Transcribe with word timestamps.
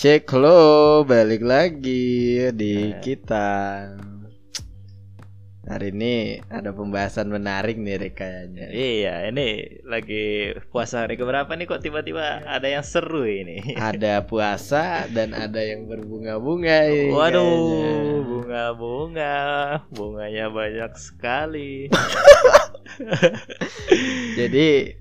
Cek 0.00 0.32
lo 0.32 1.04
balik 1.04 1.44
lagi 1.44 2.40
di 2.56 2.88
kita. 3.04 3.84
Hari 5.68 5.92
ini 5.92 6.40
ada 6.48 6.72
pembahasan 6.72 7.28
menarik 7.28 7.76
nih 7.76 8.00
Rek, 8.00 8.16
kayaknya. 8.16 8.72
Iya, 8.72 9.28
ini 9.28 9.60
lagi 9.84 10.56
puasa 10.72 11.04
hari 11.04 11.20
keberapa 11.20 11.52
nih 11.52 11.68
kok 11.68 11.84
tiba-tiba 11.84 12.48
ada 12.48 12.64
yang 12.64 12.80
seru 12.80 13.28
ini. 13.28 13.76
Ada 13.76 14.24
puasa 14.32 15.04
dan 15.12 15.36
ada 15.36 15.60
yang 15.60 15.84
berbunga-bunga 15.84 16.88
ini 16.88 17.12
Waduh, 17.12 18.24
bunga-bunga, 18.24 19.36
bunganya 19.92 20.48
banyak 20.48 20.96
sekali. 20.96 21.92
Jadi 24.40 24.96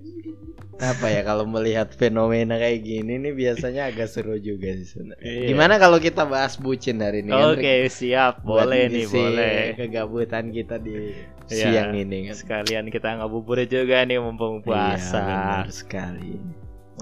apa 0.79 1.11
ya 1.11 1.21
kalau 1.21 1.43
melihat 1.43 1.91
fenomena 1.91 2.55
kayak 2.55 2.81
gini 2.81 3.19
nih 3.19 3.35
biasanya 3.35 3.91
agak 3.91 4.07
seru 4.07 4.39
juga 4.39 4.71
sih 4.73 4.87
sebenarnya. 4.87 5.27
Iya. 5.27 5.47
Gimana 5.51 5.75
kalau 5.75 5.99
kita 5.99 6.23
bahas 6.23 6.55
bucin 6.55 7.03
hari 7.03 7.19
ini? 7.19 7.35
kan, 7.35 7.51
Oke, 7.51 7.67
Rek? 7.85 7.91
siap, 7.91 8.41
Buat 8.41 8.71
boleh 8.71 8.83
nih, 8.87 9.05
boleh. 9.05 9.55
Kegabutan 9.75 10.49
kita 10.49 10.79
di 10.79 11.11
Iya, 11.49 11.67
siang 11.83 11.91
ini 11.93 12.31
kan. 12.31 12.35
Sekalian 12.35 12.85
kita 12.87 13.19
ngabuburit 13.19 13.67
juga 13.67 14.07
nih 14.07 14.17
mumpung 14.17 14.61
Iya, 14.61 14.65
puasa. 14.65 15.19
benar 15.19 15.67
sekali. 15.69 16.39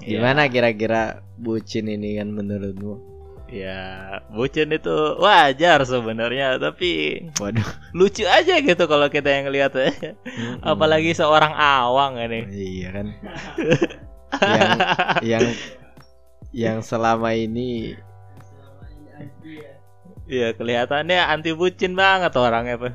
Iya. 0.02 0.18
Gimana 0.18 0.50
kira-kira 0.50 1.02
bucin 1.36 1.86
ini 1.86 2.18
kan 2.18 2.34
menurutmu? 2.34 3.07
Ya, 3.48 4.20
bucin 4.28 4.68
itu 4.76 4.92
wajar 5.16 5.80
sebenarnya, 5.88 6.60
tapi 6.60 7.24
Waduh. 7.40 7.64
lucu 7.96 8.28
aja 8.28 8.60
gitu 8.60 8.84
kalau 8.84 9.08
kita 9.08 9.32
yang 9.32 9.48
lihat 9.48 9.72
ya. 9.72 9.88
Apalagi 10.60 11.16
seorang 11.16 11.56
awang 11.56 12.20
ini. 12.20 12.44
Iya 12.52 12.88
kan. 12.92 13.06
yang 14.52 14.70
yang 15.24 15.46
yang 16.52 16.78
selama 16.84 17.32
ini 17.32 17.96
Iya 20.28 20.52
kelihatannya 20.52 21.24
anti 21.24 21.56
bucin 21.56 21.96
banget 21.96 22.36
orangnya 22.36 22.76
Pak. 22.76 22.94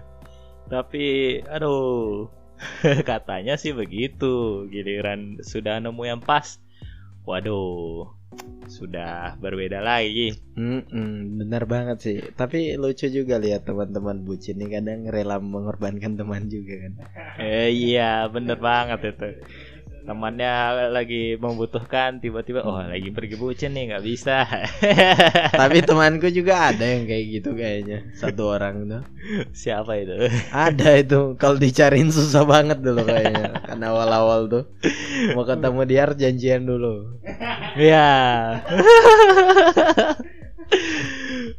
Tapi 0.70 1.06
aduh 1.50 2.30
katanya 3.10 3.58
sih 3.58 3.74
begitu 3.74 4.66
giliran 4.70 5.42
sudah 5.42 5.82
nemu 5.82 6.04
yang 6.06 6.22
pas. 6.22 6.62
Waduh 7.26 8.06
sudah 8.68 9.38
berbeda 9.38 9.84
lagi. 9.84 10.34
Mm-mm, 10.58 11.40
benar 11.42 11.64
banget 11.70 11.98
sih. 12.02 12.18
Tapi 12.34 12.80
lucu 12.80 13.06
juga 13.10 13.38
lihat 13.38 13.68
teman-teman 13.70 14.24
bucin 14.26 14.58
ini 14.58 14.74
kadang 14.74 15.06
rela 15.10 15.38
mengorbankan 15.38 16.18
teman 16.18 16.50
juga 16.50 16.74
kan. 16.88 16.94
Eh 17.38 17.70
iya 17.70 18.26
bener 18.30 18.58
banget 18.58 19.14
itu. 19.14 19.30
Temannya 20.04 20.92
lagi 20.92 21.40
membutuhkan 21.40 22.20
tiba-tiba 22.20 22.60
oh 22.68 22.76
lagi 22.76 23.08
pergi 23.16 23.40
bucin 23.40 23.72
nih 23.72 23.96
nggak 23.96 24.04
bisa. 24.04 24.44
Tapi 25.62 25.80
temanku 25.80 26.28
juga 26.28 26.76
ada 26.76 26.84
yang 26.84 27.08
kayak 27.08 27.26
gitu 27.40 27.56
kayaknya. 27.56 28.12
Satu 28.12 28.50
orang 28.56 28.84
tuh. 28.92 29.04
Siapa 29.56 29.96
itu? 30.04 30.28
Ada 30.52 31.00
itu 31.00 31.40
kalau 31.40 31.56
dicariin 31.56 32.12
susah 32.12 32.44
banget 32.44 32.84
dulu 32.84 33.08
kayaknya. 33.08 33.64
Kan 33.64 33.80
awal-awal 33.80 34.52
tuh 34.52 34.64
mau 35.32 35.48
ketemu 35.48 35.82
dia 35.88 36.00
harus 36.04 36.18
janjian 36.20 36.68
dulu. 36.68 37.16
Ya. 37.80 38.12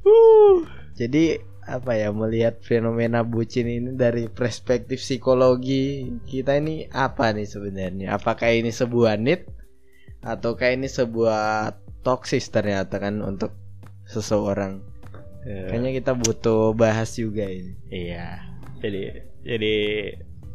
Uh. 0.05 0.69
Jadi 0.95 1.41
apa 1.65 1.97
ya 1.97 2.13
melihat 2.13 2.61
fenomena 2.61 3.25
bucin 3.25 3.67
ini 3.69 3.91
dari 3.97 4.29
perspektif 4.29 5.01
psikologi 5.01 6.13
kita 6.29 6.61
ini 6.61 6.89
apa 6.93 7.33
nih 7.33 7.49
sebenarnya? 7.49 8.07
Apakah 8.15 8.53
ini 8.53 8.69
sebuah 8.71 9.17
need 9.17 9.49
ataukah 10.25 10.73
ini 10.73 10.89
sebuah 10.89 11.73
toksis 12.05 12.53
ternyata 12.53 13.01
kan 13.01 13.21
untuk 13.25 13.53
seseorang? 14.09 14.85
Kayaknya 15.45 15.91
kita 16.01 16.13
butuh 16.17 16.73
bahas 16.73 17.13
juga 17.17 17.45
ini. 17.45 17.77
Iya. 17.93 18.41
Jadi 18.81 19.03
jadi 19.45 19.77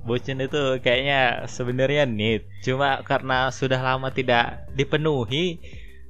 bucin 0.01 0.41
itu 0.41 0.81
kayaknya 0.81 1.45
sebenarnya 1.45 2.09
need, 2.09 2.47
cuma 2.65 3.05
karena 3.05 3.53
sudah 3.53 3.77
lama 3.77 4.09
tidak 4.09 4.65
dipenuhi 4.73 5.61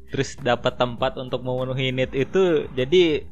terus 0.10 0.34
dapat 0.42 0.74
tempat 0.78 1.18
untuk 1.22 1.46
memenuhi 1.46 1.94
need 1.94 2.10
itu 2.18 2.66
jadi 2.74 3.26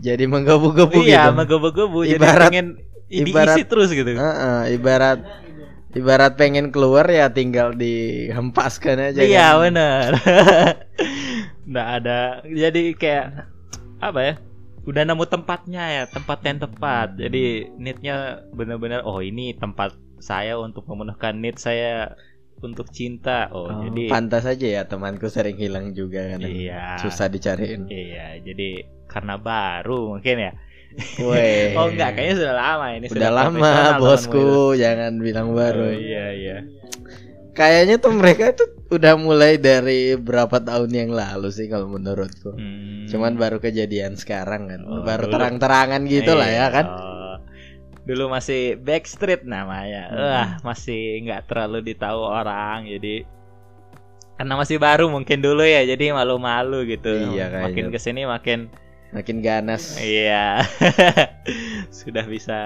Jadi 0.00 0.24
menggebu-gebu 0.24 1.00
iya 1.02 1.28
gitu. 1.28 1.36
menggebu-gebu 1.36 1.98
jadi 2.04 2.18
Ibarat- 2.18 2.50
pengen 2.50 2.66
ibarat- 3.08 3.56
diisi 3.56 3.62
terus 3.66 3.88
gitu. 3.90 4.10
Heeh, 4.10 4.74
ibarat 4.74 5.18
ibarat 5.94 6.34
pengen 6.34 6.74
keluar 6.74 7.06
ya 7.06 7.30
tinggal 7.30 7.70
dihempaskan 7.72 8.98
aja 9.12 9.20
Iya 9.22 9.46
kan. 9.52 9.60
benar. 9.62 10.10
Nggak 11.70 11.88
ada 12.00 12.18
jadi 12.44 12.82
kayak 12.94 13.26
apa 14.00 14.20
ya? 14.20 14.34
Udah 14.84 15.00
nemu 15.00 15.24
tempatnya 15.24 15.84
ya, 15.88 16.04
tempat 16.04 16.44
yang 16.44 16.60
tepat. 16.60 17.16
Jadi 17.16 17.72
neednya 17.78 18.44
benar-benar 18.52 19.00
oh 19.02 19.16
ini 19.18 19.56
tempat 19.56 19.96
saya 20.20 20.60
untuk 20.60 20.84
memenuhkan 20.84 21.36
need 21.36 21.56
saya 21.56 22.12
untuk 22.64 22.88
cinta. 22.90 23.52
Oh, 23.52 23.68
Oh, 23.68 23.84
jadi 23.84 24.08
pantas 24.08 24.44
aja 24.44 24.66
ya 24.66 24.82
temanku 24.84 25.28
sering 25.28 25.54
hilang 25.54 25.92
juga 25.92 26.34
kan. 26.34 26.40
Iya. 26.40 26.98
Susah 26.98 27.28
dicariin. 27.28 27.86
iya, 27.86 28.40
jadi 28.40 28.82
karena 29.06 29.36
baru 29.36 30.16
mungkin 30.16 30.36
ya. 30.40 30.52
Weh. 31.20 31.70
Oh 31.78 31.90
enggak, 31.90 32.16
kayaknya 32.16 32.34
sudah 32.40 32.54
lama 32.54 32.86
ini. 32.92 33.06
Udah 33.06 33.30
lama 33.30 33.50
profesional 33.50 33.84
temanmu 33.84 34.02
bosku, 34.02 34.46
jangan 34.74 35.12
bilang 35.18 35.48
baru. 35.52 35.84
Oh, 35.84 35.94
iya 35.94 36.26
iya. 36.32 36.56
Kayaknya 37.54 37.96
tuh 38.02 38.12
mereka 38.14 38.50
itu 38.50 38.64
udah 38.90 39.14
mulai 39.14 39.58
dari 39.58 40.18
berapa 40.18 40.58
tahun 40.58 40.90
yang 40.90 41.10
lalu 41.14 41.54
sih 41.54 41.70
kalau 41.70 41.86
menurutku. 41.86 42.50
Hmm. 42.50 43.06
Cuman 43.06 43.38
baru 43.38 43.62
kejadian 43.62 44.18
sekarang 44.18 44.66
kan. 44.66 44.80
Oh, 44.82 45.06
baru 45.06 45.30
terang-terangan 45.30 46.02
gitu 46.06 46.34
lah 46.34 46.50
ya 46.50 46.66
Iya, 46.66 46.66
kan. 46.70 46.86
oh. 46.90 47.23
Dulu 48.04 48.28
masih 48.28 48.76
Backstreet 48.76 49.42
namanya. 49.44 50.02
Hmm. 50.08 50.20
Wah, 50.20 50.48
masih 50.62 51.24
nggak 51.24 51.48
terlalu 51.48 51.80
ditahu 51.88 52.20
orang. 52.20 52.84
Jadi 52.84 53.24
karena 54.34 54.54
masih 54.58 54.76
baru 54.76 55.08
mungkin 55.08 55.40
dulu 55.40 55.64
ya. 55.64 55.80
Jadi 55.84 56.12
malu-malu 56.12 56.84
gitu. 56.84 57.32
Iya, 57.32 57.48
kayaknya. 57.48 57.64
Makin 57.70 57.86
ke 57.88 57.98
sini 57.98 58.22
makin 58.24 58.68
Makin 59.14 59.40
ganas. 59.40 59.94
iya. 59.96 60.66
Sudah 61.94 62.26
bisa 62.26 62.60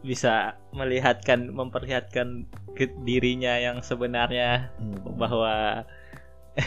bisa 0.00 0.54
melihatkan 0.70 1.50
memperlihatkan 1.50 2.44
ke 2.76 2.86
dirinya 3.02 3.56
yang 3.58 3.80
sebenarnya 3.80 4.70
Hmm. 4.78 5.18
bahwa 5.18 5.82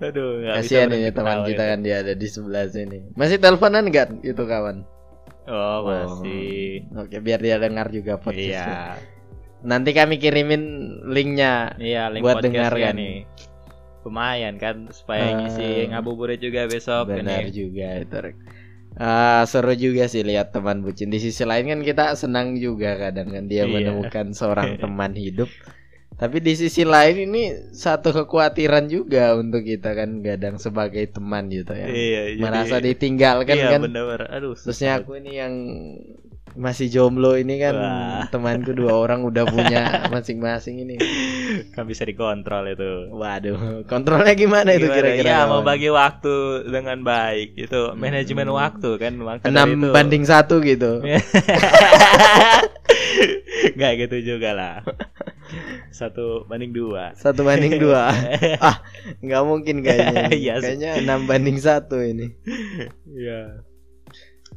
Aduh, 0.00 0.40
bisa 0.40 0.54
Kasihan 0.62 0.88
ini 0.88 1.10
teman 1.10 1.44
kita 1.44 1.62
itu. 1.64 1.70
kan 1.74 1.78
dia 1.84 1.96
ada 2.00 2.14
di 2.14 2.26
sebelah 2.26 2.64
sini. 2.70 3.12
Masih 3.14 3.36
teleponan 3.36 3.84
enggak 3.86 4.08
itu 4.22 4.40
kawan? 4.40 4.86
Oh, 5.48 5.78
masih. 5.82 6.84
Oke, 6.92 7.18
biar 7.18 7.40
dia 7.40 7.56
dengar 7.56 7.88
juga 7.88 8.16
podcast. 8.16 8.68
Iya. 8.68 9.00
Nanti 9.58 9.90
kami 9.90 10.16
kirimin 10.16 10.62
linknya. 11.08 11.72
Iya, 11.76 12.12
link 12.12 12.22
Buat 12.22 12.38
podcastnya 12.38 12.68
dengarkan. 12.68 12.94
nih. 12.94 13.16
Lumayan 14.04 14.54
kan 14.56 14.76
supaya 14.88 15.24
Ah. 15.26 15.36
ngisi 15.40 15.90
ngabuburit 15.90 16.38
juga 16.38 16.64
besok 16.64 17.10
Benar 17.10 17.44
ini. 17.44 17.50
juga 17.50 17.88
itu. 17.98 18.16
Ah, 18.94 19.42
seru 19.44 19.72
juga 19.72 20.06
sih 20.06 20.22
lihat 20.22 20.50
teman 20.50 20.80
bucin. 20.80 21.08
Di 21.08 21.18
sisi 21.18 21.42
lain 21.42 21.66
kan 21.66 21.80
kita 21.80 22.12
senang 22.12 22.56
juga 22.56 22.98
kadang 22.98 23.30
kan 23.30 23.44
dia 23.46 23.64
Iya. 23.64 23.72
menemukan 23.88 24.32
seorang 24.32 24.76
teman 24.82 25.12
hidup. 25.12 25.48
Tapi 26.18 26.36
di 26.38 26.52
sisi 26.52 26.82
lain 26.82 27.14
ini 27.24 27.42
satu 27.70 28.10
kekhawatiran 28.10 28.84
juga 28.86 29.32
untuk 29.32 29.62
kita 29.62 29.94
kan 29.94 30.18
kadang 30.18 30.56
sebagai 30.56 31.06
teman 31.06 31.46
gitu 31.46 31.70
ya. 31.70 31.86
Iya, 31.86 32.20
jadi- 32.34 32.42
Merasa 32.42 32.74
ditinggalkan 32.78 33.54
iya, 33.54 33.70
kan. 33.70 33.80
bener 33.86 34.18
Aduh, 34.28 34.52
Khususnya 34.52 34.92
susah. 34.92 35.00
aku 35.00 35.10
ini 35.16 35.30
yang 35.32 35.52
masih 36.58 36.90
jomblo 36.90 37.32
ini 37.32 37.56
kan 37.56 37.72
Wah. 37.72 38.20
temanku 38.28 38.74
dua 38.74 38.98
orang 38.98 39.22
udah 39.22 39.46
punya 39.46 39.94
masing-masing 40.10 40.82
ini. 40.82 40.96
kan 41.70 41.86
bisa 41.86 42.02
dikontrol 42.02 42.66
itu. 42.66 43.08
Waduh, 43.08 43.86
kontrolnya 43.86 44.34
gimana 44.34 44.74
itu 44.74 44.84
Gimana? 44.84 44.96
kira-kira? 44.98 45.28
Ya, 45.28 45.38
mau 45.46 45.62
bagi 45.62 45.86
waktu 45.86 46.66
dengan 46.66 46.98
baik. 47.00 47.54
Itu 47.56 47.94
manajemen 47.94 48.44
Hmm. 48.44 48.58
waktu 48.58 48.88
kan 48.96 49.12
enam 49.44 49.68
itu. 49.78 49.88
banding 49.94 50.24
satu 50.26 50.58
gitu. 50.60 50.98
Nggak 53.76 53.92
gitu 54.00 54.16
juga 54.34 54.50
lah. 54.52 54.74
Satu 55.90 56.44
banding 56.44 56.72
dua. 56.76 57.16
Satu 57.16 57.42
banding 57.42 57.80
dua. 57.80 58.12
ah, 58.68 58.84
nggak 59.24 59.42
mungkin 59.44 59.80
kayaknya. 59.80 60.28
Iya 60.32 60.54
sih. 60.60 60.76
kayaknya 60.76 60.90
enam 61.02 61.24
banding 61.24 61.56
satu 61.56 62.00
ini. 62.00 62.36
Iya. 63.08 63.64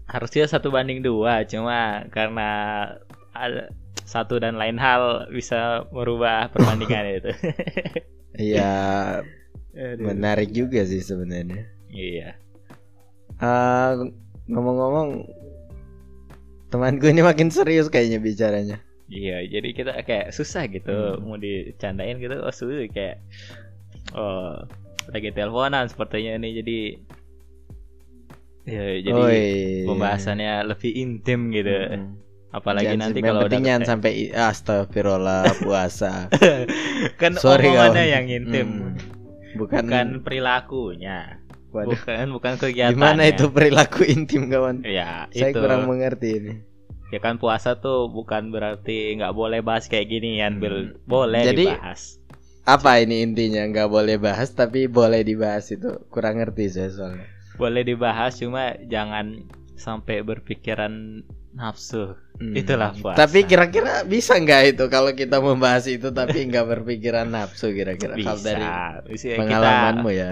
Harusnya 0.08 0.48
satu 0.48 0.72
banding 0.72 1.00
dua, 1.00 1.48
cuma 1.48 2.04
karena 2.12 2.50
satu 4.04 4.44
dan 4.44 4.60
lain 4.60 4.76
hal 4.76 5.32
bisa 5.32 5.88
merubah 5.96 6.52
perbandingan 6.52 7.06
itu. 7.24 7.32
Iya, 8.36 8.74
menarik 10.00 10.52
juga 10.52 10.84
sih 10.84 11.00
sebenarnya. 11.00 11.64
Iya. 11.92 12.36
Ah, 13.40 13.96
ngomong-ngomong, 14.52 15.28
temanku 16.68 17.08
ini 17.08 17.24
makin 17.24 17.48
serius 17.48 17.88
kayaknya 17.88 18.20
bicaranya. 18.20 18.78
Iya, 19.12 19.44
jadi 19.46 19.70
kita 19.72 19.92
kayak 20.02 20.32
susah 20.32 20.66
gitu 20.66 20.88
Hmm. 20.90 21.22
mau 21.22 21.36
dicandain 21.36 22.16
gitu, 22.16 22.40
oh 22.40 22.50
susah 22.50 22.88
kayak 22.88 23.20
oh 24.16 24.64
lagi 25.12 25.30
teleponan 25.30 25.86
sepertinya 25.86 26.40
ini 26.40 26.50
jadi 26.56 26.80
ya 28.62 28.84
jadi 29.04 29.20
Oi. 29.20 29.44
pembahasannya 29.84 30.64
lebih 30.64 30.92
intim 30.94 31.50
gitu. 31.50 31.70
Mm. 31.70 32.10
Apalagi 32.52 32.94
Jangan- 32.94 33.04
nanti 33.10 33.20
kalau 33.22 33.42
udah 33.42 33.52
ke- 33.82 33.90
sampai 33.90 34.12
astagfirullah 34.30 35.44
puasa. 35.66 36.28
kan 37.16 37.32
Sorry 37.36 37.68
omongannya 37.68 38.06
yang 38.08 38.26
intim. 38.28 38.68
Hmm. 38.70 38.96
Bukan, 39.52 39.84
Bukan 39.84 40.08
perilakunya. 40.22 41.40
Waduh. 41.72 41.96
Bukan 41.96 42.26
bukan 42.32 42.54
kegiatannya. 42.56 42.96
Gimana 42.96 43.24
itu 43.26 43.48
perilaku 43.48 44.04
intim 44.06 44.48
kawan? 44.48 44.84
Ya, 44.84 45.28
Saya 45.32 45.52
itu. 45.52 45.60
kurang 45.60 45.88
mengerti 45.88 46.30
ini. 46.38 46.54
Ya 47.12 47.20
kan 47.20 47.36
puasa 47.36 47.76
tuh 47.76 48.08
bukan 48.08 48.50
berarti 48.50 49.20
nggak 49.20 49.36
boleh 49.36 49.60
bahas 49.60 49.86
kayak 49.86 50.08
gini 50.08 50.40
Bil. 50.58 50.96
Hmm. 50.96 50.96
Boleh 51.04 51.44
Jadi- 51.44 51.68
dibahas. 51.68 52.18
Apa 52.62 53.02
ini 53.02 53.26
intinya? 53.26 53.66
Nggak 53.66 53.90
boleh 53.90 54.16
bahas 54.16 54.54
tapi 54.54 54.86
boleh 54.86 55.22
dibahas 55.22 55.68
itu 55.70 55.98
kurang 56.08 56.40
ngerti 56.40 56.70
saya 56.70 56.90
soalnya. 56.90 57.28
Boleh 57.58 57.84
dibahas 57.84 58.38
cuma 58.38 58.78
jangan 58.86 59.44
sampai 59.76 60.22
berpikiran 60.22 61.26
nafsu. 61.52 62.16
Hmm. 62.38 62.54
Itulah 62.56 62.94
puasa. 62.96 63.18
Tapi 63.18 63.44
kira-kira 63.44 64.06
bisa 64.06 64.38
nggak 64.38 64.78
itu 64.78 64.86
kalau 64.88 65.12
kita 65.12 65.38
membahas 65.38 65.84
itu 65.86 66.10
tapi 66.10 66.48
nggak 66.48 66.64
berpikiran 66.70 67.28
nafsu 67.28 67.74
kira-kira 67.74 68.16
bisa. 68.16 68.30
kalau 68.30 68.42
dari 68.42 68.66
Bisa 69.10 69.26
kita- 69.28 69.40
pengalamanmu 69.42 70.10
ya. 70.10 70.32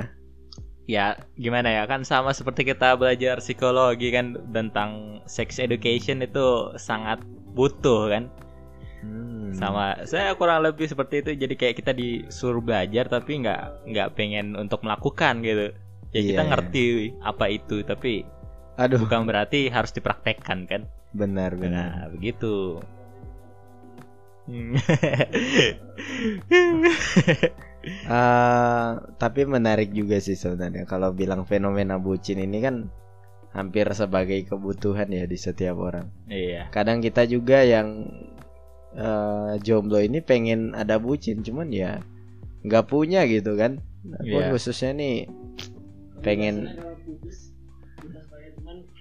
Ya 0.90 1.14
gimana 1.38 1.70
ya? 1.70 1.86
Kan 1.86 2.02
sama 2.02 2.34
seperti 2.34 2.66
kita 2.66 2.98
belajar 2.98 3.38
psikologi 3.46 4.10
kan 4.10 4.34
tentang 4.50 5.22
sex 5.30 5.62
education 5.62 6.26
itu 6.26 6.74
sangat 6.82 7.22
butuh 7.54 8.10
kan? 8.10 8.26
Hmm. 9.00 9.56
sama 9.56 9.96
saya 10.04 10.36
kurang 10.36 10.66
lebih 10.68 10.90
seperti 10.92 11.24
itu. 11.24 11.32
Jadi 11.38 11.54
kayak 11.56 11.76
kita 11.80 11.92
disuruh 11.96 12.60
belajar 12.60 13.08
tapi 13.08 13.40
nggak 13.40 13.88
nggak 13.88 14.10
pengen 14.18 14.58
untuk 14.60 14.84
melakukan 14.84 15.40
gitu. 15.46 15.72
Ya 16.12 16.22
kita 16.26 16.42
Iya, 16.42 16.44
iya. 16.44 16.52
ngerti 16.52 16.84
apa 17.22 17.46
itu 17.48 17.86
tapi 17.86 18.26
Aduh, 18.82 18.98
bukan 19.00 19.30
berarti 19.30 19.70
harus 19.70 19.94
dipraktekkan 19.94 20.66
kan? 20.66 20.82
Benar 21.14 21.54
benar. 21.58 21.90
nah 21.94 22.06
begitu 22.14 22.82
Eh, 27.86 28.90
tapi 29.16 29.48
menarik 29.48 29.96
juga 29.96 30.20
sih 30.20 30.36
sebenarnya 30.36 30.84
kalau 30.84 31.16
bilang 31.16 31.48
fenomena 31.48 31.96
bucin 31.96 32.38
ini 32.38 32.60
kan 32.60 32.92
hampir 33.50 33.88
sebagai 33.96 34.44
kebutuhan 34.46 35.08
ya 35.10 35.24
di 35.24 35.40
setiap 35.40 35.80
orang. 35.80 36.12
iya 36.28 36.68
Kadang 36.70 37.00
kita 37.00 37.24
juga 37.24 37.64
yang 37.64 38.04
eh, 38.92 39.54
jomblo 39.64 40.02
ini 40.02 40.20
pengen 40.20 40.76
ada 40.76 41.00
bucin, 41.00 41.40
cuman 41.40 41.72
ya 41.72 42.04
nggak 42.62 42.86
punya 42.86 43.24
gitu 43.26 43.56
kan. 43.56 43.80
Aku 44.24 44.28
Iya. 44.44 44.52
khususnya 44.52 44.92
nih 44.96 45.28
pengen 46.20 46.68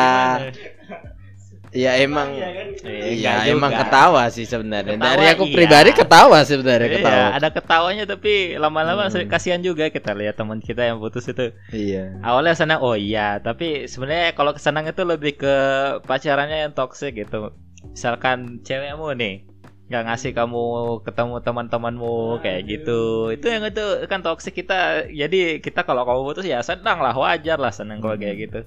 Ya 1.75 1.99
emang 1.99 2.31
kan 2.31 2.67
Eh, 2.85 3.19
Iya 3.19 3.31
nggak 3.35 3.51
emang 3.51 3.71
juga. 3.71 3.81
ketawa 3.83 4.23
sih 4.29 4.45
sebenarnya. 4.45 4.95
Ketawa, 4.95 5.09
Dari 5.11 5.25
aku 5.27 5.43
iya. 5.43 5.53
pribadi 5.53 5.91
ketawa 5.91 6.37
sebenarnya 6.41 6.87
Iya, 6.87 6.95
ketawa. 6.97 7.25
ada 7.33 7.49
ketawanya 7.49 8.03
tapi 8.05 8.33
lama-lama 8.55 9.03
Hmm. 9.05 9.27
kasihan 9.27 9.59
juga 9.59 9.89
kita 9.89 10.15
lihat 10.15 10.35
teman 10.35 10.59
kita 10.59 10.81
yang 10.81 10.97
putus 10.97 11.27
itu. 11.27 11.51
Iya. 11.69 12.15
Awalnya 12.21 12.55
senang, 12.55 12.79
oh 12.79 12.95
iya, 12.95 13.37
tapi 13.37 13.85
sebenarnya 13.85 14.31
kalau 14.31 14.55
kesenang 14.55 14.87
itu 14.87 15.03
lebih 15.03 15.35
ke 15.35 15.55
pacarannya 16.01 16.63
yang 16.63 16.73
toxic 16.73 17.11
gitu. 17.11 17.51
Misalkan 17.85 18.63
cewekmu 18.63 19.11
nih 19.13 19.43
nggak 19.85 20.03
ngasih 20.03 20.31
kamu 20.31 20.63
ketemu 21.03 21.35
teman-temanmu 21.41 22.15
kayak 22.39 22.61
gitu. 22.65 23.01
Itu 23.29 23.45
yang 23.45 23.61
itu 23.63 23.83
kan 24.05 24.21
toxic 24.21 24.55
kita. 24.55 25.05
Jadi 25.07 25.59
kita 25.59 25.83
kalau 25.83 26.01
kamu 26.01 26.21
putus 26.23 26.45
ya 26.45 26.61
senang 26.61 26.97
lah, 26.97 27.13
wajar 27.13 27.59
lah 27.59 27.69
senang 27.69 27.99
kalau 27.99 28.15
kayak 28.15 28.37
gitu. 28.39 28.59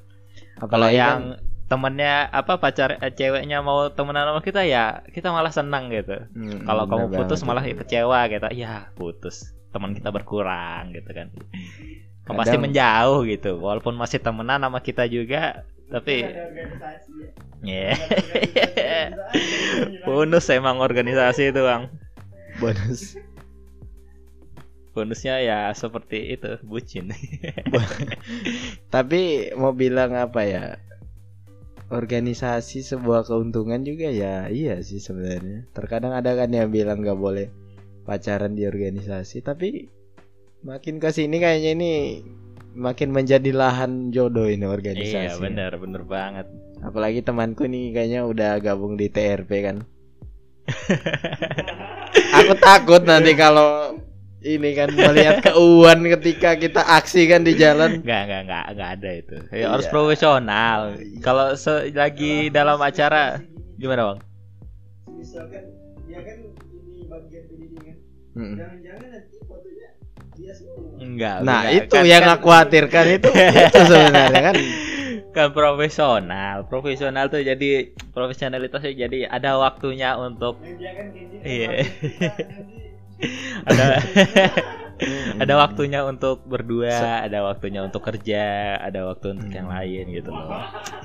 Kalau 0.60 0.86
yang 0.86 1.34
kan- 1.34 1.46
temennya 1.68 2.26
apa 2.28 2.56
pacar 2.56 2.96
eh, 2.96 3.12
ceweknya 3.12 3.60
mau 3.60 3.92
temenan 3.92 4.24
sama 4.24 4.40
kita 4.40 4.64
ya 4.64 5.04
kita 5.06 5.28
malah 5.28 5.52
senang 5.52 5.92
gitu. 5.92 6.16
Hmm, 6.32 6.64
Kalau 6.64 6.88
kamu 6.88 7.12
putus 7.12 7.40
banget 7.40 7.48
malah 7.48 7.64
itu. 7.64 7.78
kecewa 7.84 8.20
gitu. 8.26 8.46
Ya, 8.56 8.88
putus. 8.96 9.52
Teman 9.68 9.92
kita 9.92 10.08
berkurang 10.08 10.96
gitu 10.96 11.12
kan. 11.12 11.28
Kadang- 12.24 12.40
Pasti 12.40 12.56
menjauh 12.56 13.20
gitu. 13.24 13.60
Walaupun 13.60 13.94
masih 13.94 14.16
temenan 14.18 14.60
sama 14.60 14.80
kita 14.80 15.04
juga, 15.04 15.64
tapi 15.88 16.24
ya 17.60 17.92
ya. 17.92 17.92
Bonus 20.08 20.48
emang 20.48 20.80
organisasi 20.80 21.52
itu, 21.52 21.60
Bang. 21.60 21.92
bonus. 22.58 23.14
Bonusnya 24.92 25.38
ya 25.38 25.68
seperti 25.72 26.32
itu, 26.32 26.58
bucin. 26.64 27.12
Tapi 28.94 29.52
mau 29.54 29.70
bilang 29.70 30.10
apa 30.12 30.42
ya? 30.42 30.64
Organisasi 31.88 32.84
sebuah 32.84 33.24
keuntungan 33.24 33.80
juga 33.80 34.12
ya 34.12 34.52
iya 34.52 34.76
sih 34.84 35.00
sebenarnya. 35.00 35.64
Terkadang 35.72 36.12
ada 36.12 36.36
kan 36.36 36.52
yang 36.52 36.68
bilang 36.68 37.00
nggak 37.00 37.16
boleh 37.16 37.48
pacaran 38.04 38.52
di 38.52 38.68
organisasi, 38.68 39.40
tapi 39.40 39.88
makin 40.64 41.00
ke 41.00 41.08
sini 41.08 41.40
kayaknya 41.40 41.70
ini 41.76 41.92
makin 42.76 43.08
menjadi 43.10 43.50
lahan 43.56 44.12
jodoh 44.12 44.46
ini 44.46 44.68
organisasi. 44.68 45.32
iya, 45.32 45.34
bener, 45.40 45.72
bener 45.80 46.04
banget. 46.04 46.46
Apalagi 46.84 47.24
temanku 47.24 47.64
nih 47.64 47.90
kayaknya 47.96 48.28
udah 48.28 48.60
gabung 48.60 49.00
di 49.00 49.08
TRP 49.08 49.50
kan. 49.64 49.76
Aku 52.44 52.54
takut 52.60 53.02
nanti 53.08 53.32
kalau 53.32 53.96
ini 54.40 54.70
kan 54.72 54.88
melihat 54.88 55.42
keuuan 55.42 55.98
ketika 56.08 56.54
kita 56.54 56.78
aksi 56.80 57.26
kan 57.26 57.42
di 57.42 57.54
jalan. 57.54 57.98
Enggak, 57.98 58.22
enggak, 58.24 58.40
enggak, 58.44 58.64
enggak 58.68 58.90
ada 58.92 59.10
itu. 59.12 59.36
Ya, 59.50 59.66
harus 59.68 59.84
Iya. 59.84 59.92
profesional. 59.92 60.80
Kalau 61.18 61.46
se- 61.54 61.90
lagi 61.90 62.32
dalam 62.48 62.78
acara 62.78 63.42
gimana, 63.74 64.02
Bang? 64.08 64.18
misalkan 65.10 65.64
dia 66.04 66.20
kan 66.20 66.36
ini 66.38 67.02
bagian 67.04 67.44
pendidikan 67.46 67.94
jangan-jangan 68.30 69.06
nanti 69.10 69.36
fotonya 69.42 69.88
dia 70.32 70.52
semua 70.52 70.78
Enggak. 70.96 71.36
Nah 71.42 71.60
enggak. 71.60 71.78
itu 71.80 71.96
Kan- 71.96 72.06
yang 72.06 72.22
kan- 72.22 72.32
aku 72.32 72.46
khawatirkan 72.46 73.04
itu 73.10 73.28
itu 73.34 73.80
sebenarnya 73.84 74.42
kan. 74.44 74.56
kan 75.36 75.48
profesional. 75.50 76.56
Profesional 76.64 77.26
tuh 77.26 77.42
jadi 77.42 77.70
profesionalitasnya 78.08 78.92
jadi 78.96 79.18
ada 79.26 79.58
waktunya 79.58 80.14
untuk 80.14 80.62
kan 80.62 81.06
gitu 81.10 81.34
Iya. 81.42 81.68
Ada 83.66 83.84
ada 85.42 85.54
waktunya 85.54 86.02
untuk 86.02 86.42
berdua, 86.42 87.22
ada 87.22 87.46
waktunya 87.46 87.86
untuk 87.86 88.02
kerja, 88.02 88.74
ada 88.82 89.06
waktu 89.06 89.38
untuk 89.38 89.50
yang 89.54 89.70
lain 89.70 90.10
gitu 90.10 90.30
loh. 90.34 90.50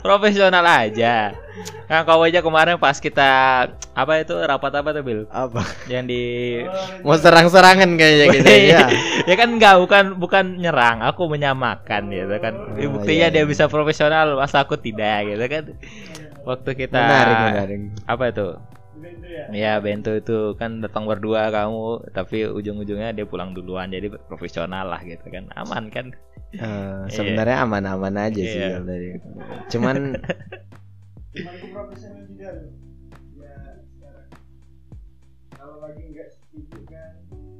Profesional 0.01 0.65
aja. 0.65 1.37
Nah, 1.85 2.01
kau 2.01 2.25
aja 2.25 2.41
kemarin 2.41 2.81
pas 2.81 2.97
kita 2.97 3.29
apa 3.93 4.13
itu 4.17 4.33
rapat 4.33 4.73
apa 4.81 4.89
tuh 4.89 5.03
Bil? 5.05 5.19
Apa? 5.29 5.61
Yang 5.85 6.05
di 6.09 6.23
Mau 7.05 7.13
serang-serangan 7.13 7.93
kayaknya 7.93 8.25
gitu 8.33 8.49
ya. 8.73 8.81
ya 9.29 9.35
kan 9.37 9.49
enggak 9.53 9.77
bukan 9.77 10.03
bukan 10.17 10.45
nyerang, 10.57 11.05
aku 11.05 11.29
menyamakan 11.29 12.09
gitu 12.09 12.35
kan. 12.41 12.53
Oh, 12.73 12.97
Buktinya 12.97 13.29
iya, 13.29 13.33
dia 13.33 13.43
iya. 13.45 13.49
bisa 13.49 13.69
profesional, 13.69 14.33
masa 14.33 14.65
aku 14.65 14.73
tidak 14.81 15.29
gitu 15.29 15.45
kan. 15.45 15.63
Waktu 16.43 16.69
kita 16.75 16.97
Menarik 16.97 17.35
menarik. 17.39 17.79
apa 18.09 18.23
itu? 18.33 18.47
Bento 19.03 19.27
ya 19.27 19.43
Ya 19.51 19.73
Bento 19.77 20.11
itu 20.11 20.37
kan 20.55 20.79
datang 20.79 21.03
berdua 21.03 21.51
kamu 21.51 22.09
tapi 22.11 22.47
ujung-ujungnya 22.47 23.11
dia 23.11 23.27
pulang 23.27 23.51
duluan 23.51 23.91
jadi 23.91 24.07
profesional 24.25 24.87
lah 24.87 25.03
gitu 25.03 25.27
kan 25.27 25.51
aman 25.53 25.91
kan 25.91 26.15
Eh, 26.53 27.03
sebenarnya 27.09 27.65
aman-aman 27.65 28.13
aja 28.15 28.37
sih 28.39 28.61
Iya. 28.61 28.77
kalau 28.77 28.85
dari. 28.85 29.07
Cuman 29.67 29.97
cuman 31.33 31.53
aku 31.57 31.65
profesional 31.67 32.21
juga 32.23 32.47
loh 32.53 32.69
ya 33.33 33.53
sekarang 33.81 34.27
kalau 35.49 35.75
lagi 35.81 36.03
nggak 36.07 36.29
setuju 36.29 36.77
kan 36.85 37.11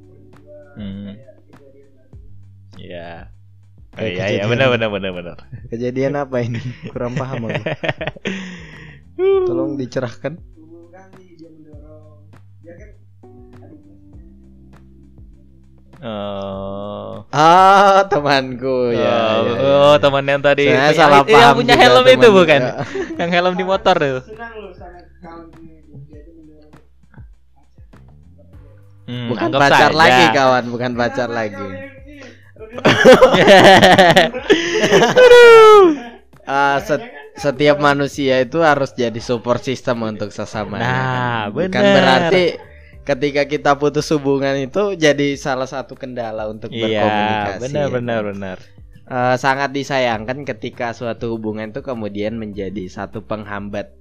berdua 0.06 0.58
Hmm. 0.78 1.10
kayak 1.10 1.34
kejadian 1.50 1.90
lagi 1.92 2.22
ya 2.78 3.12
oh, 3.26 3.98
Kayak 3.98 4.06
iya 4.06 4.14
iya 4.14 4.22
kejadian. 4.46 4.50
benar 4.54 4.68
benar 4.70 4.88
benar 4.94 5.10
benar 5.12 5.36
kejadian 5.68 6.14
apa 6.14 6.36
ini? 6.40 6.62
Kurang 6.86 7.12
paham 7.14 7.50
aku. 7.50 7.62
Tolong 9.50 9.74
dicerahkan. 9.74 10.38
Oh 16.04 17.24
Ah, 17.28 18.04
temanku 18.06 18.92
ya. 18.92 19.34
oh, 19.34 19.42
ya, 19.42 19.50
ya. 19.50 19.58
oh, 19.82 19.94
teman 19.96 20.22
yang 20.22 20.38
tadi 20.38 20.68
Saya 20.68 20.86
yang- 20.86 20.94
salah 20.94 21.20
yang 21.20 21.26
paham 21.32 21.54
punya 21.56 21.72
juga, 21.72 21.82
helm 21.82 22.04
itu 22.06 22.28
bukan 22.30 22.60
Ya. 22.60 22.72
yang 23.20 23.30
helm 23.32 23.54
di 23.54 23.64
motor 23.64 23.94
tuh 23.96 24.20
senang 24.22 24.54
loh 24.54 24.70
sama 24.70 25.00
kawan 25.18 25.46
gue 25.50 25.74
dia 26.04 26.20
itu 26.20 26.30
Hmm, 29.04 29.28
Bukan 29.28 29.48
pacar 29.52 29.90
saja. 29.90 29.94
lagi 29.94 30.24
kawan, 30.32 30.64
bukan 30.66 30.92
pacar 30.94 31.28
lagi. 31.28 31.60
Ah, 36.44 36.76
set- 36.78 37.10
setiap 37.34 37.78
manusia 37.78 38.38
itu 38.38 38.60
harus 38.60 38.92
jadi 38.92 39.16
support 39.16 39.60
system 39.60 40.04
untuk 40.04 40.28
sesama. 40.28 40.76
Nah, 40.76 41.42
Bukan 41.48 41.72
bener. 41.72 41.94
berarti 41.96 42.44
ketika 43.04 43.44
kita 43.44 43.76
putus 43.76 44.08
hubungan 44.10 44.56
itu 44.58 44.96
jadi 44.96 45.36
salah 45.36 45.64
satu 45.64 45.92
kendala 45.92 46.48
untuk 46.48 46.68
Iya, 46.68 46.80
berkomunikasi. 46.82 47.60
benar 47.62 47.86
ya. 47.86 47.92
benar 47.92 48.20
benar. 48.26 48.56
Eh, 49.04 49.36
sangat 49.36 49.70
disayangkan 49.70 50.42
ketika 50.44 50.90
suatu 50.90 51.28
hubungan 51.30 51.68
itu 51.68 51.80
kemudian 51.80 52.34
menjadi 52.34 52.88
satu 52.88 53.20
penghambat 53.20 53.92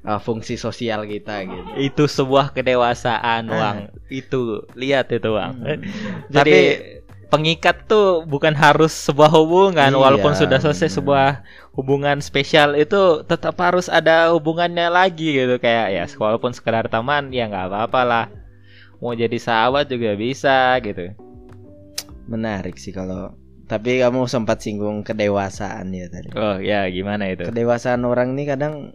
eh, 0.00 0.16
fungsi 0.18 0.56
sosial 0.56 1.04
kita 1.04 1.44
gitu. 1.44 1.70
Itu 1.76 2.04
sebuah 2.06 2.52
kedewasaan, 2.52 3.48
Ah. 3.48 3.52
Wang. 3.52 3.78
Itu 4.06 4.64
lihat 4.72 5.08
itu, 5.10 5.28
Wang. 5.30 5.60
Hmm. 5.60 5.80
Jadi 6.30 6.56
Tapi- 6.56 7.00
pengikat 7.28 7.84
tuh 7.84 8.24
bukan 8.24 8.52
harus 8.52 8.90
sebuah 8.90 9.30
hubungan 9.30 9.86
Iya, 9.86 9.94
walaupun 9.94 10.32
sudah 10.34 10.58
selesai 10.58 10.88
benar. 10.88 10.96
sebuah 10.96 11.28
hubungan 11.72 12.18
spesial 12.18 12.74
itu 12.74 13.22
tetap 13.22 13.54
harus 13.56 13.86
ada 13.86 14.34
hubungannya 14.34 14.88
lagi 14.88 15.38
gitu 15.38 15.54
kayak 15.56 15.86
ya 15.90 16.04
walaupun 16.16 16.50
sekedar 16.50 16.90
teman 16.90 17.30
ya 17.30 17.46
nggak 17.46 17.70
apa-apa 17.70 18.00
lah 18.02 18.24
mau 19.00 19.16
jadi 19.16 19.36
sahabat 19.40 19.88
juga 19.88 20.14
bisa 20.14 20.76
gitu 20.84 21.12
Menarik 22.30 22.78
sih 22.78 22.94
kalau 22.94 23.34
tapi 23.66 24.02
kamu 24.02 24.26
sempat 24.26 24.58
singgung 24.58 25.06
kedewasaan 25.06 25.94
ya 25.94 26.10
tadi. 26.10 26.34
oh 26.34 26.58
ya 26.58 26.90
gimana 26.90 27.30
itu 27.30 27.46
Kedewasaan 27.46 28.02
orang 28.02 28.34
nih 28.34 28.54
kadang 28.54 28.94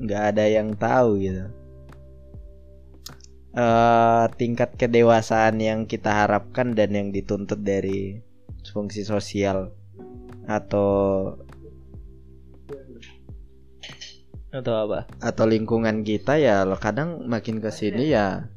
nggak 0.00 0.24
ada 0.34 0.44
yang 0.50 0.74
tahu 0.74 1.20
gitu. 1.20 1.44
eh 3.54 4.24
tingkat 4.38 4.74
kedewasaan 4.78 5.58
yang 5.58 5.86
kita 5.86 6.26
harapkan 6.26 6.74
dan 6.74 6.94
yang 6.94 7.10
dituntut 7.10 7.62
dari 7.62 8.22
fungsi 8.70 9.02
sosial 9.02 9.74
atau 10.46 11.34
atau 14.50 14.74
apa? 14.86 15.06
Atau 15.22 15.46
lingkungan 15.46 16.02
kita 16.02 16.38
ya 16.38 16.66
lo 16.66 16.74
kadang 16.78 17.26
makin 17.26 17.62
ke 17.62 17.70
sini 17.70 18.10
ya? 18.10 18.50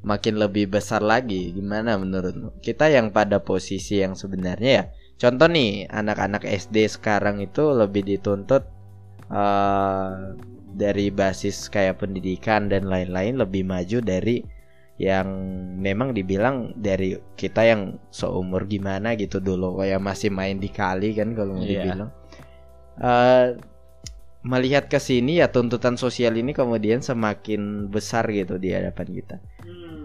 makin 0.00 0.40
lebih 0.40 0.72
besar 0.72 1.04
lagi. 1.04 1.52
Gimana 1.52 2.00
menurutmu 2.00 2.60
kita 2.64 2.88
yang 2.88 3.12
pada 3.12 3.40
posisi 3.44 4.00
yang 4.00 4.16
sebenarnya 4.16 4.70
ya. 4.72 4.84
Contoh 5.20 5.48
nih 5.52 5.84
anak-anak 5.92 6.48
SD 6.48 6.88
sekarang 6.88 7.44
itu 7.44 7.68
lebih 7.76 8.08
dituntut 8.08 8.64
eh 9.30 10.12
dari 10.70 11.10
basis 11.12 11.66
kayak 11.68 12.00
pendidikan 12.00 12.70
dan 12.70 12.86
lain-lain 12.88 13.36
lebih 13.36 13.66
maju 13.66 13.98
dari 14.00 14.40
yang 15.00 15.28
memang 15.80 16.12
dibilang 16.12 16.76
dari 16.76 17.16
kita 17.36 17.64
yang 17.64 18.00
seumur 18.08 18.64
gimana 18.64 19.16
gitu 19.20 19.36
dulu. 19.40 19.80
Kayak 19.84 20.00
masih 20.00 20.32
main 20.32 20.56
di 20.56 20.72
kali 20.72 21.12
kan 21.12 21.36
kalau 21.36 21.60
mau 21.60 21.64
Iya. 21.64 21.84
dibilang. 21.84 22.10
Eh, 23.00 23.46
melihat 24.40 24.88
ke 24.88 24.96
sini 24.96 25.44
ya 25.44 25.52
tuntutan 25.52 26.00
sosial 26.00 26.32
ini 26.40 26.56
kemudian 26.56 27.04
semakin 27.04 27.92
besar 27.92 28.24
gitu 28.32 28.56
di 28.56 28.72
hadapan 28.72 29.08
kita. 29.08 29.36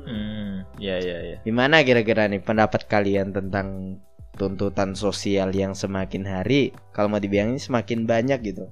hmm 0.05 0.77
ya 0.77 1.01
ya 1.01 1.17
ya 1.33 1.37
Gimana 1.41 1.81
kira-kira 1.81 2.29
nih 2.29 2.43
pendapat 2.43 2.85
kalian 2.85 3.33
tentang 3.33 3.97
tuntutan 4.35 4.93
sosial 4.93 5.55
yang 5.55 5.71
semakin 5.71 6.27
hari 6.27 6.75
kalau 6.91 7.07
mau 7.07 7.23
dibilang 7.23 7.55
ini 7.55 7.61
semakin 7.63 8.03
banyak 8.03 8.39
gitu. 8.43 8.67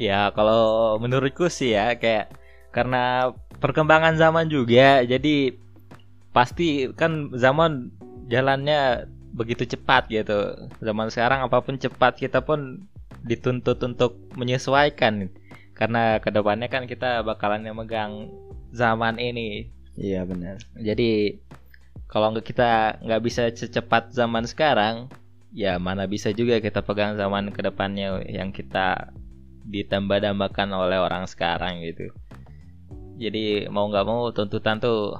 Ya 0.00 0.32
kalau 0.32 0.96
menurutku 0.96 1.52
sih 1.52 1.76
ya 1.76 1.94
kayak 2.00 2.32
karena 2.72 3.36
perkembangan 3.60 4.16
zaman 4.16 4.48
juga 4.48 5.04
jadi 5.04 5.52
pasti 6.32 6.88
kan 6.96 7.28
zaman 7.36 7.92
jalannya 8.32 9.06
begitu 9.36 9.68
cepat 9.68 10.08
gitu. 10.08 10.56
Zaman 10.80 11.12
sekarang 11.12 11.44
apa 11.44 11.60
pun 11.60 11.76
cepat 11.76 12.16
kita 12.16 12.40
pun 12.40 12.88
dituntut 13.22 13.78
untuk 13.82 14.18
menyesuaikan 14.34 15.30
karena 15.72 16.20
ke 16.20 16.30
depannya 16.30 16.68
kan 16.68 16.86
kita 16.86 17.24
bakalan 17.26 17.64
yang 17.64 17.78
megang 17.78 18.30
zaman 18.70 19.18
ini. 19.18 19.72
Iya 19.98 20.24
benar. 20.28 20.60
Jadi 20.78 21.40
kalau 22.06 22.32
nggak 22.32 22.44
kita 22.44 23.00
nggak 23.00 23.22
bisa 23.24 23.48
secepat 23.48 24.12
zaman 24.12 24.44
sekarang, 24.44 25.08
ya 25.52 25.80
mana 25.80 26.04
bisa 26.04 26.28
juga 26.32 26.60
kita 26.60 26.84
pegang 26.84 27.16
zaman 27.16 27.52
ke 27.52 27.60
depannya 27.64 28.20
yang 28.28 28.52
kita 28.52 29.12
ditambah-dambakan 29.64 30.76
oleh 30.76 31.00
orang 31.00 31.24
sekarang 31.24 31.80
gitu. 31.80 32.12
Jadi 33.16 33.68
mau 33.72 33.88
nggak 33.88 34.06
mau 34.06 34.28
tuntutan 34.28 34.76
tuh 34.76 35.16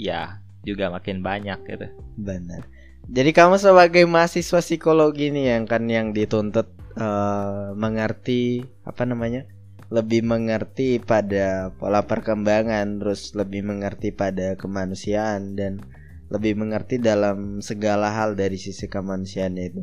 ya 0.00 0.40
juga 0.64 0.88
makin 0.88 1.20
banyak 1.20 1.60
gitu. 1.68 1.86
Benar. 2.16 2.64
Jadi 3.10 3.30
kamu 3.34 3.58
sebagai 3.58 4.04
mahasiswa 4.06 4.60
psikologi 4.64 5.28
nih 5.28 5.56
yang 5.56 5.64
kan 5.68 5.84
yang 5.90 6.16
dituntut 6.16 6.79
eh, 7.00 7.66
mengerti 7.74 8.60
apa 8.84 9.08
namanya? 9.08 9.48
lebih 9.90 10.22
mengerti 10.22 11.02
pada 11.02 11.74
pola 11.74 12.06
perkembangan, 12.06 13.02
terus 13.02 13.34
lebih 13.34 13.66
mengerti 13.66 14.14
pada 14.14 14.54
kemanusiaan 14.54 15.58
dan 15.58 15.82
lebih 16.30 16.54
mengerti 16.54 17.02
dalam 17.02 17.58
segala 17.58 18.14
hal 18.14 18.38
dari 18.38 18.54
sisi 18.54 18.86
kemanusiaan 18.86 19.58
itu. 19.58 19.82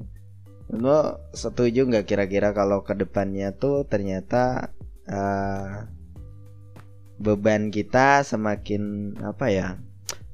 Lo 0.71 1.27
setuju 1.35 1.91
nggak 1.91 2.07
kira-kira 2.07 2.55
kalau 2.55 2.87
ke 2.87 2.95
depannya 2.95 3.51
tuh 3.51 3.83
ternyata 3.83 4.71
eh, 5.11 5.91
beban 7.19 7.67
kita 7.67 8.23
semakin 8.23 9.11
apa 9.27 9.47
ya? 9.51 9.69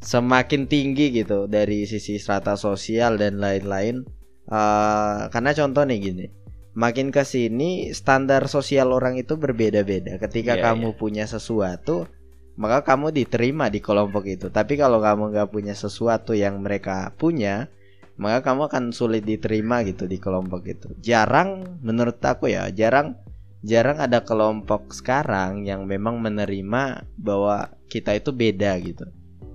semakin 0.04 0.68
tinggi 0.68 1.16
gitu 1.16 1.48
dari 1.48 1.88
sisi 1.88 2.20
strata 2.20 2.60
sosial 2.60 3.18
dan 3.18 3.40
lain-lain. 3.42 4.06
Eh, 4.52 5.20
karena 5.34 5.52
contoh 5.56 5.82
nih 5.88 5.98
gini, 5.98 6.26
makin 6.74 7.14
ke 7.14 7.22
sini 7.26 7.94
standar 7.94 8.46
sosial 8.50 8.94
orang 8.94 9.18
itu 9.18 9.38
berbeda-beda. 9.38 10.18
Ketika 10.18 10.58
Iya, 10.58 10.74
kamu 10.74 10.98
punya 10.98 11.26
sesuatu, 11.26 12.10
maka 12.58 12.86
kamu 12.86 13.14
diterima 13.14 13.70
di 13.70 13.80
kelompok 13.82 14.26
itu. 14.26 14.50
Tapi 14.50 14.78
kalau 14.78 15.02
kamu 15.02 15.34
nggak 15.34 15.50
punya 15.54 15.74
sesuatu 15.78 16.34
yang 16.34 16.62
mereka 16.62 17.14
punya, 17.18 17.70
maka 18.18 18.42
kamu 18.46 18.70
akan 18.70 18.84
sulit 18.94 19.26
diterima 19.26 19.86
gitu 19.86 20.06
di 20.10 20.18
kelompok 20.18 20.62
itu. 20.66 20.90
Jarang, 21.02 21.82
menurut 21.82 22.22
aku 22.22 22.50
ya, 22.50 22.70
jarang 22.74 23.18
jarang 23.64 24.04
ada 24.04 24.28
kelompok 24.28 24.92
sekarang 24.92 25.64
yang 25.64 25.88
memang 25.88 26.20
menerima 26.20 27.08
bahwa 27.16 27.72
kita 27.88 28.12
itu 28.12 28.36
beda 28.36 28.76
gitu 28.84 29.08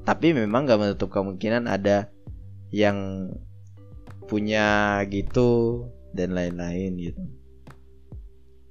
tapi 0.08 0.32
memang 0.32 0.64
gak 0.64 0.80
menutup 0.80 1.12
kemungkinan 1.12 1.68
ada 1.68 2.08
yang 2.72 3.28
punya 4.24 5.00
gitu 5.12 5.84
dan 6.16 6.32
lain-lain 6.36 6.96
gitu 6.96 7.22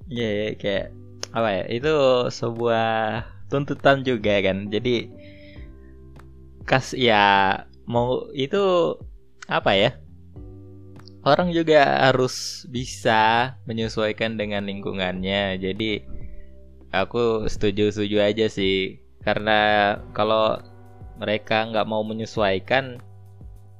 ya, 0.07 0.55
kayak 0.55 0.95
apa 1.35 1.49
ya? 1.51 1.63
Itu 1.67 1.95
sebuah 2.31 3.23
tuntutan 3.51 4.03
juga 4.03 4.39
kan. 4.43 4.71
Jadi 4.71 5.11
kas 6.67 6.91
ya 6.95 7.55
mau 7.87 8.27
itu 8.35 8.95
apa 9.47 9.71
ya? 9.75 9.91
Orang 11.27 11.51
juga 11.51 12.07
harus 12.07 12.63
bisa 12.71 13.53
menyesuaikan 13.67 14.39
dengan 14.39 14.63
lingkungannya. 14.63 15.59
Jadi 15.59 16.07
aku 16.95 17.51
setuju-setuju 17.51 18.23
aja 18.23 18.47
sih. 18.47 19.03
Karena 19.27 19.91
kalau 20.15 20.55
mereka 21.19 21.67
nggak 21.67 21.83
mau 21.83 21.99
menyesuaikan, 22.07 23.03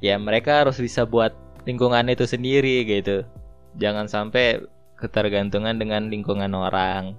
ya 0.03 0.19
mereka 0.19 0.67
harus 0.67 0.75
bisa 0.75 1.07
buat 1.07 1.31
lingkungan 1.63 2.11
itu 2.11 2.27
sendiri 2.27 2.83
gitu. 2.83 3.23
Jangan 3.77 4.10
sampai 4.10 4.62
ketergantungan 4.98 5.77
dengan 5.77 6.10
lingkungan 6.10 6.50
orang. 6.57 7.13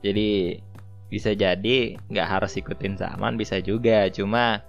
Jadi 0.00 0.56
bisa 1.06 1.36
jadi 1.36 1.94
nggak 2.10 2.28
harus 2.28 2.56
ikutin 2.58 2.98
zaman 2.98 3.38
bisa 3.38 3.62
juga, 3.62 4.10
cuma 4.10 4.64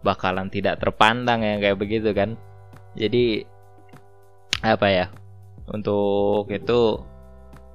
bakalan 0.00 0.48
tidak 0.48 0.80
terpandang 0.80 1.42
yang 1.42 1.58
kayak 1.60 1.78
begitu 1.78 2.14
kan. 2.14 2.38
Jadi 2.94 3.42
apa 4.62 4.86
ya? 4.88 5.06
Untuk 5.68 6.48
itu 6.52 7.02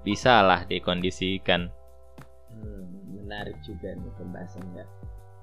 bisa 0.07 0.39
lah 0.45 0.63
dikondisikan. 0.63 1.67
Hmm, 2.49 2.85
menarik 3.19 3.57
juga 3.65 3.93
nih 3.93 4.13
pembahasannya. 4.15 4.85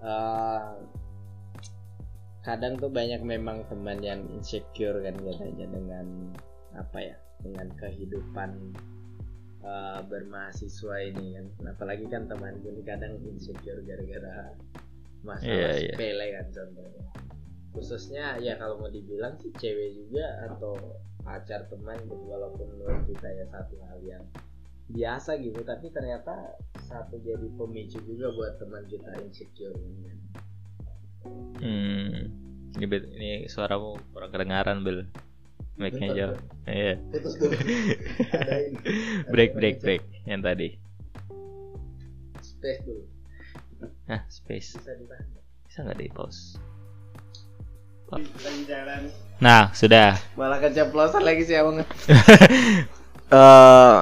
Eh, 0.07 0.71
kadang 2.47 2.78
tuh 2.78 2.88
banyak 2.88 3.21
memang 3.26 3.66
teman 3.66 3.99
yang 3.99 4.23
insecure 4.31 5.02
kan 5.02 5.19
katanya 5.19 5.66
dengan 5.66 6.07
apa 6.78 6.99
ya 7.02 7.16
dengan 7.43 7.69
kehidupan 7.76 8.50
eh, 9.64 10.00
bermahasiswa 10.07 10.97
ini 11.12 11.37
kan 11.37 11.47
apalagi 11.76 12.07
kan 12.09 12.28
temanku 12.31 12.71
ini 12.71 12.83
kadang 12.87 13.19
insecure 13.26 13.83
gara-gara 13.85 14.55
masalah 15.26 15.75
Iya, 15.75 15.90
iya. 15.90 15.95
sepele 15.97 16.26
kan 16.38 16.47
contohnya 16.55 17.05
khususnya 17.76 18.25
ya 18.40 18.57
kalau 18.57 18.81
mau 18.81 18.88
dibilang 18.88 19.37
sih 19.37 19.52
cewek 19.61 19.93
juga 20.00 20.49
atau 20.49 20.81
pacar 21.21 21.69
teman 21.69 21.99
gitu 22.09 22.25
walaupun 22.25 22.64
menurut 22.73 23.05
kita 23.11 23.28
ya 23.28 23.45
satu 23.52 23.76
hal 23.90 24.00
yang 24.07 24.25
biasa 24.87 25.37
gitu 25.43 25.61
tapi 25.66 25.90
ternyata 25.90 26.55
satu 26.87 27.19
jadi 27.19 27.50
pemicu 27.59 27.99
juga 28.07 28.31
buat 28.33 28.52
teman 28.62 28.87
kita 28.87 29.11
insecure 29.26 29.75
ini 29.75 29.99
kan. 30.07 30.19
Hmm. 31.59 32.14
Ini, 32.78 32.87
ini 33.19 33.31
suaramu 33.50 33.99
kurang 34.14 34.31
kedengaran 34.31 34.87
bel. 34.87 35.11
Mic-nya 35.76 36.09
jauh. 36.16 36.38
Iya. 36.64 36.97
putus 37.12 37.35
dulu 37.40 37.52
Break 39.28 39.52
break 39.54 39.76
break 39.85 40.02
yang 40.25 40.40
tadi. 40.40 40.76
space 42.40 42.80
dulu 42.83 43.04
Nah, 44.06 44.23
space. 44.30 44.78
Bisa 45.66 45.78
nggak 45.83 45.99
di 45.99 46.09
pause? 46.09 46.56
Nah, 49.42 49.75
sudah. 49.75 50.14
Malah 50.38 50.62
keceplosan 50.62 51.26
lagi 51.26 51.42
sih 51.45 51.59
abang. 51.59 51.83
Eh 53.26 54.00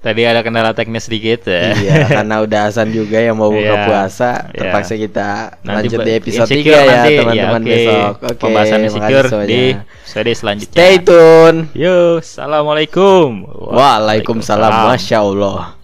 Tadi 0.00 0.24
ada 0.24 0.40
kendala 0.40 0.72
teknis 0.72 1.04
sedikit 1.04 1.44
ya. 1.44 1.76
iya 1.76 1.94
karena 2.06 2.40
udah 2.44 2.60
azan 2.66 2.88
juga 2.88 3.20
yang 3.20 3.36
mau 3.36 3.48
buka 3.48 3.60
Iya. 3.70 3.84
puasa 3.84 4.30
Iya. 4.48 4.56
terpaksa 4.56 4.94
kita 4.96 5.60
Nanti 5.60 5.92
lanjut 5.92 5.98
di 6.00 6.12
episode 6.14 6.48
3 6.48 6.56
insecure 6.56 6.72
ya 6.72 6.84
nanti. 6.90 7.12
teman-teman 7.14 7.60
oke. 7.60 7.68
besok. 7.68 8.12
Oke. 8.18 8.34
Pembahasan 8.38 8.72
makasih 8.72 8.88
insecure 8.90 9.28
semuanya. 9.28 9.46
di 9.46 9.62
episode 9.76 10.30
selanjutnya. 10.34 10.72
Stay 10.74 10.94
tune. 10.98 11.58
Yo, 11.72 11.96
assalamualaikum. 12.18 13.26
Waalaikumsalam. 13.70 14.72
Masya 14.88 15.18
Allah. 15.20 15.79